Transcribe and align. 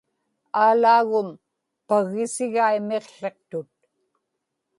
Aalaagum 0.61 1.29
paggisigai 1.87 2.77
miqłiqtut 2.87 3.69